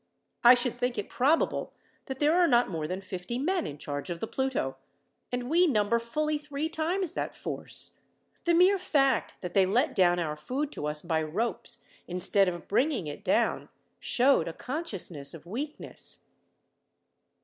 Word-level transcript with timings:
I 0.43 0.55
should 0.55 0.79
think 0.79 0.97
it 0.97 1.09
probable 1.11 1.73
that 2.07 2.17
there 2.17 2.35
are 2.35 2.47
not 2.47 2.71
more 2.71 2.87
than 2.87 3.01
fifty 3.01 3.37
men 3.37 3.67
in 3.67 3.77
charge 3.77 4.09
of 4.09 4.19
the 4.19 4.25
Pluto, 4.25 4.77
and 5.31 5.47
we 5.47 5.67
number 5.67 5.99
fully 5.99 6.39
three 6.39 6.69
times 6.69 7.13
that 7.13 7.35
force. 7.35 7.99
The 8.45 8.55
mere 8.55 8.79
fact 8.79 9.35
that 9.41 9.53
they 9.53 9.67
let 9.67 9.93
down 9.93 10.17
our 10.17 10.35
food 10.35 10.71
to 10.71 10.87
us 10.87 11.03
by 11.03 11.21
ropes, 11.21 11.83
instead 12.07 12.47
of 12.49 12.67
bringing 12.67 13.05
it 13.05 13.23
down, 13.23 13.69
showed 13.99 14.47
a 14.47 14.53
consciousness 14.53 15.35
of 15.35 15.45
weakness." 15.45 16.21